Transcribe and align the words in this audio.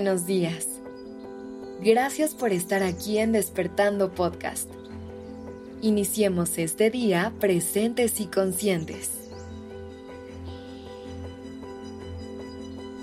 buenos 0.00 0.24
días. 0.24 0.66
Gracias 1.82 2.34
por 2.34 2.54
estar 2.54 2.82
aquí 2.82 3.18
en 3.18 3.32
Despertando 3.32 4.10
Podcast. 4.10 4.70
Iniciemos 5.82 6.56
este 6.56 6.90
día 6.90 7.34
presentes 7.38 8.18
y 8.18 8.24
conscientes. 8.24 9.10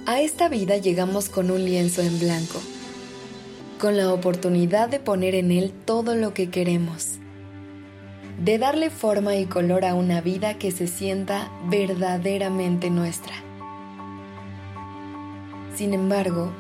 A 0.07 0.21
esta 0.21 0.49
vida 0.49 0.77
llegamos 0.77 1.30
con 1.30 1.52
un 1.52 1.63
lienzo 1.66 2.02
en 2.02 2.20
blanco, 2.20 2.59
con 3.79 3.95
la 3.95 4.11
oportunidad 4.11 4.89
de 4.89 5.00
poner 5.00 5.36
en 5.36 5.52
él 5.52 5.73
todo 5.86 6.16
lo 6.16 6.34
que 6.34 6.50
queremos, 6.50 7.20
de 8.43 8.57
darle 8.57 8.90
forma 8.90 9.35
y 9.35 9.45
color 9.45 9.85
a 9.85 9.93
una 9.93 10.20
vida 10.20 10.55
que 10.55 10.71
se 10.71 10.88
sienta 10.88 11.52
verdaderamente 11.70 12.90
nuestra. 12.90 13.35
Sin 15.76 15.93
embargo, 15.93 16.52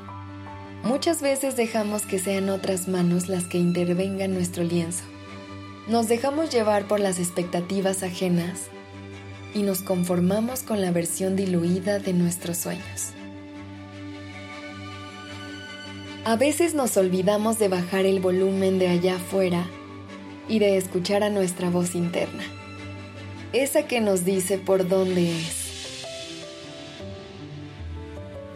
muchas 0.87 1.21
veces 1.21 1.57
dejamos 1.57 2.05
que 2.05 2.17
sean 2.17 2.49
otras 2.49 2.87
manos 2.87 3.27
las 3.27 3.43
que 3.43 3.57
intervengan 3.57 4.33
nuestro 4.33 4.63
lienzo. 4.63 5.03
Nos 5.87 6.07
dejamos 6.07 6.49
llevar 6.49 6.87
por 6.87 6.99
las 6.99 7.19
expectativas 7.19 8.03
ajenas 8.03 8.67
y 9.53 9.63
nos 9.63 9.81
conformamos 9.81 10.63
con 10.63 10.81
la 10.81 10.91
versión 10.91 11.35
diluida 11.35 11.99
de 11.99 12.13
nuestros 12.13 12.57
sueños. 12.57 13.11
A 16.23 16.35
veces 16.35 16.73
nos 16.73 16.95
olvidamos 16.97 17.59
de 17.59 17.67
bajar 17.67 18.05
el 18.05 18.19
volumen 18.19 18.79
de 18.79 18.87
allá 18.87 19.15
afuera 19.15 19.65
y 20.47 20.59
de 20.59 20.77
escuchar 20.77 21.23
a 21.23 21.29
nuestra 21.29 21.69
voz 21.69 21.95
interna, 21.95 22.43
esa 23.51 23.87
que 23.87 23.99
nos 23.99 24.23
dice 24.23 24.57
por 24.57 24.87
dónde 24.87 25.37
es 25.37 25.56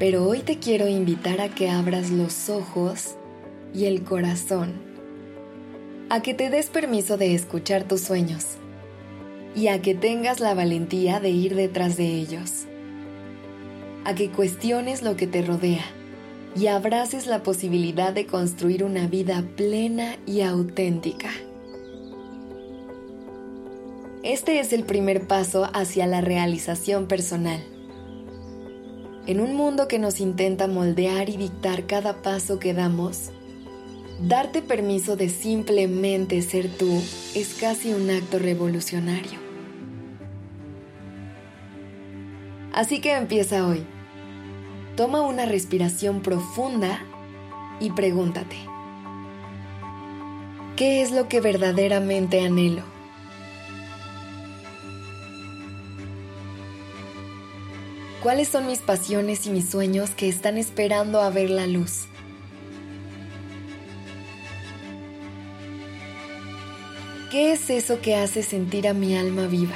pero 0.02 0.28
hoy 0.28 0.40
te 0.40 0.58
quiero 0.58 0.88
invitar 0.88 1.42
a 1.42 1.50
que 1.50 1.70
abras 1.70 2.10
los 2.10 2.50
ojos 2.50 3.18
y 3.72 3.86
el 3.86 4.04
corazón, 4.04 4.74
a 6.10 6.24
que 6.24 6.34
te 6.34 6.50
des 6.50 6.72
permiso 6.72 7.18
de 7.18 7.36
escuchar 7.36 7.84
tus 7.84 8.02
sueños 8.02 8.48
y 9.56 9.68
a 9.68 9.80
que 9.84 9.94
tengas 9.94 10.40
la 10.40 10.56
valentía 10.56 11.20
de 11.20 11.30
ir 11.30 11.56
detrás 11.56 11.98
de 11.98 12.16
ellos, 12.16 12.66
a 14.04 14.16
que 14.16 14.32
cuestiones 14.32 15.04
lo 15.04 15.16
que 15.16 15.28
te 15.28 15.44
rodea 15.44 15.86
y 16.56 16.66
abraces 16.66 17.28
la 17.28 17.44
posibilidad 17.44 18.12
de 18.12 18.26
construir 18.26 18.84
una 18.84 19.06
vida 19.06 19.44
plena 19.56 20.16
y 20.26 20.42
auténtica. 20.42 21.30
Este 24.24 24.60
es 24.60 24.74
el 24.74 24.84
primer 24.84 25.28
paso 25.28 25.70
hacia 25.72 26.08
la 26.08 26.22
realización 26.22 27.06
personal 27.06 27.62
en 29.28 29.40
un 29.40 29.56
mundo 29.56 29.88
que 29.88 30.00
nos 30.00 30.20
intenta 30.20 30.68
moldear 30.68 31.30
y 31.30 31.38
dictar 31.38 31.86
cada 31.86 32.22
paso 32.22 32.60
que 32.60 32.74
damos, 32.74 33.30
darte 34.20 34.62
permiso 34.62 35.16
de 35.16 35.30
simplemente 35.30 36.42
ser 36.42 36.70
tú 36.70 37.02
es 37.36 37.56
casi 37.60 37.94
un 37.94 38.10
acto 38.10 38.40
revolucionario. 38.40 39.40
Así 42.74 43.00
que 43.00 43.14
empieza 43.14 43.68
hoy. 43.68 43.84
Toma 44.96 45.22
una 45.22 45.46
respiración 45.46 46.22
profunda 46.22 47.00
y 47.80 47.92
pregúntate, 47.92 48.56
¿qué 50.76 51.02
es 51.02 51.12
lo 51.12 51.28
que 51.28 51.42
verdaderamente 51.42 52.42
anhelo? 52.42 52.84
¿Cuáles 58.22 58.50
son 58.50 58.68
mis 58.68 58.78
pasiones 58.78 59.48
y 59.48 59.50
mis 59.50 59.68
sueños 59.68 60.12
que 60.12 60.30
están 60.30 60.60
esperando 60.60 61.22
a 61.22 61.32
ver 61.32 61.50
la 61.50 61.66
luz? 61.66 62.04
¿Qué 67.32 67.52
es 67.52 67.72
eso 67.72 68.00
que 68.00 68.16
hace 68.16 68.44
sentir 68.44 68.88
a 68.88 68.94
mi 68.94 69.18
alma 69.18 69.48
viva? 69.48 69.76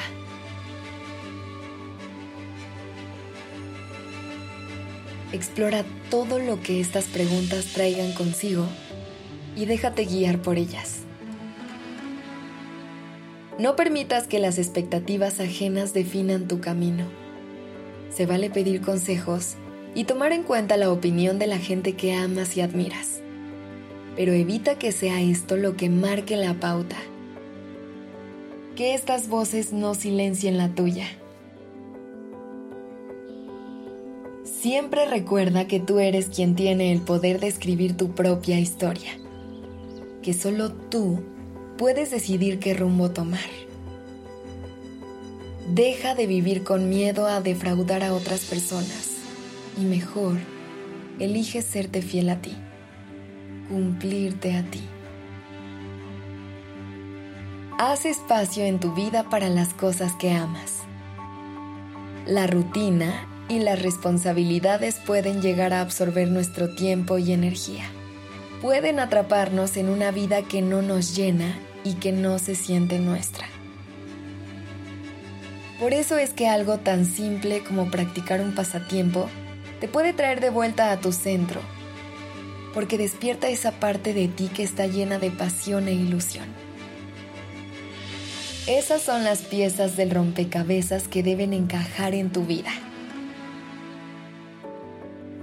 Explora 5.33 5.83
todo 6.11 6.37
lo 6.37 6.61
que 6.61 6.79
estas 6.79 7.05
preguntas 7.05 7.73
traigan 7.73 8.13
consigo 8.13 8.67
y 9.55 9.65
déjate 9.65 10.05
guiar 10.05 10.39
por 10.39 10.59
ellas. 10.59 10.99
No 13.57 13.75
permitas 13.75 14.27
que 14.27 14.37
las 14.37 14.59
expectativas 14.59 15.39
ajenas 15.39 15.95
definan 15.95 16.47
tu 16.47 16.61
camino 16.61 17.24
se 18.15 18.25
vale 18.25 18.49
pedir 18.49 18.81
consejos 18.81 19.55
y 19.93 20.05
tomar 20.05 20.31
en 20.31 20.43
cuenta 20.43 20.77
la 20.77 20.91
opinión 20.91 21.37
de 21.37 21.47
la 21.47 21.57
gente 21.57 21.93
que 21.93 22.13
amas 22.13 22.55
y 22.55 22.61
admiras. 22.61 23.21
Pero 24.15 24.31
evita 24.31 24.79
que 24.79 24.91
sea 24.91 25.21
esto 25.21 25.57
lo 25.57 25.75
que 25.75 25.89
marque 25.89 26.37
la 26.37 26.53
pauta. 26.53 26.95
Que 28.75 28.93
estas 28.93 29.27
voces 29.27 29.73
no 29.73 29.93
silencien 29.95 30.57
la 30.57 30.69
tuya. 30.69 31.07
Siempre 34.43 35.05
recuerda 35.05 35.67
que 35.67 35.79
tú 35.79 35.99
eres 35.99 36.27
quien 36.27 36.55
tiene 36.55 36.91
el 36.91 37.01
poder 37.01 37.39
de 37.39 37.47
escribir 37.47 37.97
tu 37.97 38.15
propia 38.15 38.59
historia. 38.59 39.11
Que 40.21 40.33
solo 40.33 40.71
tú 40.71 41.19
puedes 41.77 42.11
decidir 42.11 42.59
qué 42.59 42.73
rumbo 42.73 43.11
tomar. 43.11 43.41
Deja 45.65 46.13
de 46.13 46.27
vivir 46.27 46.63
con 46.63 46.89
miedo 46.89 47.25
a 47.25 47.41
defraudar 47.41 48.03
a 48.03 48.13
otras 48.13 48.41
personas 48.41 49.09
y 49.75 49.81
mejor, 49.81 50.37
elige 51.17 51.63
serte 51.63 52.03
fiel 52.03 52.29
a 52.29 52.39
ti, 52.39 52.55
cumplirte 53.67 54.55
a 54.55 54.61
ti. 54.61 54.81
Haz 57.79 58.05
espacio 58.05 58.63
en 58.63 58.79
tu 58.79 58.93
vida 58.93 59.27
para 59.31 59.49
las 59.49 59.73
cosas 59.73 60.13
que 60.13 60.31
amas. 60.33 60.83
La 62.27 62.45
rutina 62.45 63.27
y 63.49 63.57
las 63.57 63.81
responsabilidades 63.81 64.97
pueden 65.03 65.41
llegar 65.41 65.73
a 65.73 65.81
absorber 65.81 66.27
nuestro 66.27 66.75
tiempo 66.75 67.17
y 67.17 67.31
energía. 67.31 67.85
Pueden 68.61 68.99
atraparnos 68.99 69.77
en 69.77 69.89
una 69.89 70.11
vida 70.11 70.43
que 70.43 70.61
no 70.61 70.83
nos 70.83 71.15
llena 71.15 71.57
y 71.83 71.95
que 71.95 72.11
no 72.11 72.37
se 72.37 72.53
siente 72.53 72.99
nuestra. 72.99 73.54
Por 75.79 75.93
eso 75.93 76.17
es 76.17 76.29
que 76.31 76.47
algo 76.47 76.77
tan 76.77 77.05
simple 77.05 77.61
como 77.61 77.91
practicar 77.91 78.39
un 78.39 78.55
pasatiempo 78.55 79.29
te 79.81 79.89
puede 79.89 80.13
traer 80.13 80.39
de 80.39 80.49
vuelta 80.49 80.91
a 80.91 81.01
tu 81.01 81.11
centro, 81.11 81.59
porque 82.73 82.97
despierta 82.97 83.49
esa 83.49 83.73
parte 83.73 84.13
de 84.13 84.29
ti 84.29 84.47
que 84.47 84.63
está 84.63 84.87
llena 84.87 85.19
de 85.19 85.31
pasión 85.31 85.89
e 85.89 85.93
ilusión. 85.93 86.45
Esas 88.67 89.01
son 89.01 89.25
las 89.25 89.41
piezas 89.41 89.97
del 89.97 90.11
rompecabezas 90.11 91.09
que 91.09 91.23
deben 91.23 91.51
encajar 91.51 92.15
en 92.15 92.31
tu 92.31 92.45
vida. 92.45 92.71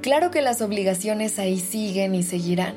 Claro 0.00 0.31
que 0.31 0.41
las 0.41 0.62
obligaciones 0.62 1.38
ahí 1.38 1.60
siguen 1.60 2.14
y 2.14 2.22
seguirán, 2.22 2.75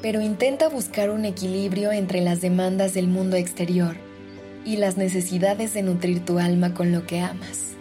pero 0.00 0.22
intenta 0.22 0.68
buscar 0.68 1.10
un 1.10 1.26
equilibrio 1.26 1.92
entre 1.92 2.22
las 2.22 2.40
demandas 2.40 2.94
del 2.94 3.06
mundo 3.06 3.36
exterior 3.36 3.96
y 4.64 4.76
las 4.76 4.96
necesidades 4.96 5.74
de 5.74 5.82
nutrir 5.82 6.24
tu 6.24 6.38
alma 6.38 6.74
con 6.74 6.92
lo 6.92 7.06
que 7.06 7.20
amas. 7.20 7.74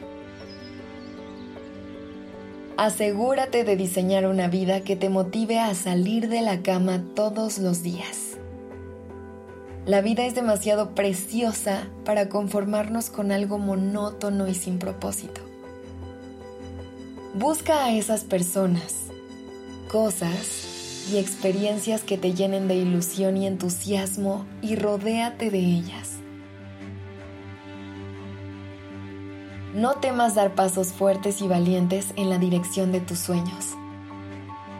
Asegúrate 2.77 3.63
de 3.63 3.75
diseñar 3.75 4.25
una 4.25 4.47
vida 4.47 4.81
que 4.81 4.95
te 4.95 5.09
motive 5.09 5.59
a 5.59 5.75
salir 5.75 6.27
de 6.27 6.41
la 6.41 6.63
cama 6.63 7.03
todos 7.16 7.59
los 7.59 7.83
días. 7.83 8.38
La 9.85 10.01
vida 10.01 10.25
es 10.25 10.33
demasiado 10.33 10.95
preciosa 10.95 11.88
para 12.03 12.30
conformarnos 12.30 13.09
con 13.09 13.31
algo 13.31 13.59
monótono 13.59 14.47
y 14.47 14.56
sin 14.56 14.80
propósito. 14.80 15.41
Busca 17.35 17.85
a 17.85 17.94
esas 17.94 18.24
personas, 18.24 18.95
cosas 19.91 21.07
y 21.12 21.18
experiencias 21.18 22.01
que 22.01 22.18
te 22.18 22.33
llenen 22.33 22.68
de 22.68 22.75
ilusión 22.75 23.38
y 23.38 23.45
entusiasmo 23.45 24.45
y 24.62 24.75
rodéate 24.75 25.50
de 25.51 25.59
ellas. 25.59 26.12
No 29.73 29.95
temas 29.95 30.35
dar 30.35 30.53
pasos 30.53 30.93
fuertes 30.93 31.41
y 31.41 31.47
valientes 31.47 32.13
en 32.15 32.29
la 32.29 32.37
dirección 32.37 32.91
de 32.91 33.01
tus 33.01 33.17
sueños. 33.17 33.69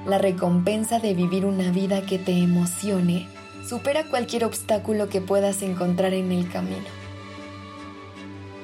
La 0.06 0.20
recompensa 0.20 1.00
de 1.00 1.16
vivir 1.16 1.48
una 1.48 1.72
vida 1.72 2.06
que 2.06 2.20
te 2.20 2.32
emocione 2.32 3.28
supera 3.68 4.04
cualquier 4.04 4.46
obstáculo 4.46 5.10
que 5.10 5.20
puedas 5.20 5.64
encontrar 5.64 6.14
en 6.14 6.32
el 6.32 6.48
camino. 6.48 6.86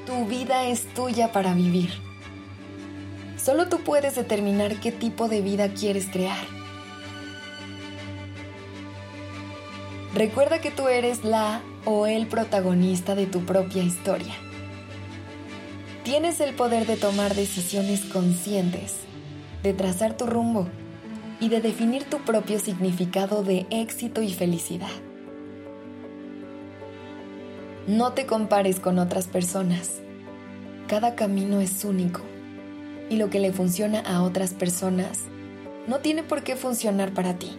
Tu 0.05 0.25
vida 0.27 0.67
es 0.67 0.93
tuya 0.93 1.31
para 1.31 1.55
vivir. 1.55 1.89
Solo 3.43 3.67
tú 3.67 3.79
puedes 3.79 4.13
determinar 4.13 4.79
qué 4.79 4.91
tipo 4.91 5.29
de 5.29 5.41
vida 5.41 5.69
quieres 5.69 6.05
crear. 6.11 6.45
Recuerda 10.13 10.61
que 10.61 10.69
tú 10.69 10.89
eres 10.89 11.23
la 11.23 11.61
o 11.85 12.05
el 12.05 12.27
protagonista 12.27 13.15
de 13.15 13.25
tu 13.25 13.45
propia 13.45 13.81
historia 13.81 14.35
Tienes 16.09 16.39
el 16.39 16.55
poder 16.55 16.87
de 16.87 16.97
tomar 16.97 17.35
decisiones 17.35 18.03
conscientes, 18.03 18.95
de 19.61 19.73
trazar 19.73 20.17
tu 20.17 20.25
rumbo 20.25 20.67
y 21.39 21.49
de 21.49 21.61
definir 21.61 22.03
tu 22.03 22.17
propio 22.25 22.57
significado 22.57 23.43
de 23.43 23.67
éxito 23.69 24.23
y 24.23 24.33
felicidad. 24.33 24.89
No 27.85 28.13
te 28.13 28.25
compares 28.25 28.79
con 28.79 28.97
otras 28.97 29.27
personas. 29.27 29.99
Cada 30.87 31.13
camino 31.13 31.61
es 31.61 31.85
único 31.85 32.21
y 33.11 33.17
lo 33.17 33.29
que 33.29 33.39
le 33.39 33.53
funciona 33.53 33.99
a 33.99 34.23
otras 34.23 34.55
personas 34.55 35.25
no 35.85 35.99
tiene 35.99 36.23
por 36.23 36.41
qué 36.41 36.55
funcionar 36.55 37.13
para 37.13 37.35
ti. 37.35 37.51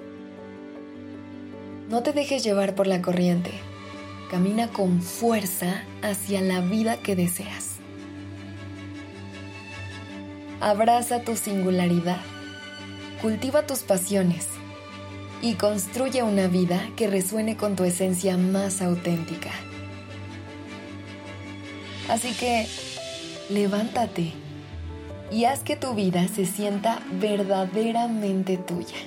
No 1.88 2.03
te 2.03 2.12
dejes 2.12 2.43
llevar 2.43 2.75
por 2.75 2.88
la 2.88 3.00
corriente. 3.00 3.53
Camina 4.29 4.73
con 4.73 5.03
fuerza 5.03 5.85
hacia 6.03 6.41
la 6.41 6.61
vida 6.61 6.96
que 6.96 7.14
deseas. 7.14 7.69
Abraza 10.62 11.23
tu 11.23 11.37
singularidad. 11.37 12.21
Cultiva 13.23 13.67
tus 13.67 13.79
pasiones 13.79 14.47
y 15.41 15.55
construye 15.55 16.23
una 16.23 16.49
vida 16.49 16.87
que 16.97 17.07
resuene 17.07 17.57
con 17.57 17.77
tu 17.77 17.85
esencia 17.85 18.37
más 18.37 18.83
auténtica. 18.83 19.53
Así 22.11 22.35
que, 22.35 22.67
levántate 23.49 24.35
y 25.31 25.47
haz 25.47 25.61
que 25.61 25.77
tu 25.77 25.95
vida 25.95 26.29
se 26.29 26.45
sienta 26.45 27.01
verdaderamente 27.13 28.59
tuya. 28.59 28.99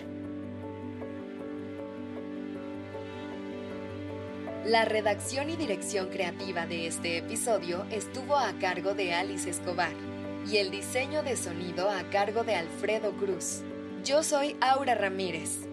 La 4.66 4.86
redacción 4.86 5.52
y 5.52 5.56
dirección 5.56 6.08
creativa 6.08 6.66
de 6.66 6.88
este 6.88 7.20
episodio 7.20 7.86
estuvo 7.92 8.38
a 8.38 8.54
cargo 8.54 8.96
de 8.96 9.14
Alice 9.14 9.48
Escobar 9.48 10.13
y 10.46 10.58
el 10.58 10.72
diseño 10.72 11.24
de 11.24 11.36
sonido 11.36 11.90
a 11.90 12.04
cargo 12.10 12.44
de 12.44 12.56
Alfredo 12.56 13.12
Cruz. 13.14 13.62
Yo 14.04 14.24
soy 14.24 14.58
Aura 14.62 14.96
Ramírez. 14.96 15.68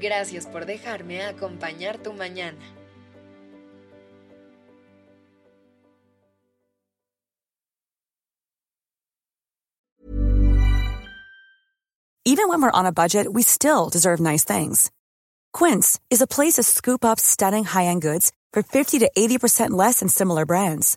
Gracias 0.00 0.46
por 0.46 0.66
dejarme 0.66 1.22
acompañar 1.22 1.98
tu 1.98 2.12
mañana. 2.12 2.58
Even 12.26 12.48
when 12.48 12.62
we're 12.62 12.70
on 12.70 12.86
a 12.86 12.92
budget, 12.92 13.26
we 13.32 13.42
still 13.42 13.88
deserve 13.88 14.20
nice 14.20 14.44
things. 14.44 14.90
Quince 15.52 15.98
is 16.10 16.22
a 16.22 16.28
place 16.28 16.54
to 16.54 16.62
scoop 16.62 17.04
up 17.04 17.18
stunning 17.18 17.64
high-end 17.64 18.02
goods 18.02 18.30
for 18.52 18.62
50 18.62 19.00
to 19.00 19.10
80% 19.16 19.70
less 19.70 19.98
than 19.98 20.08
similar 20.08 20.46
brands. 20.46 20.96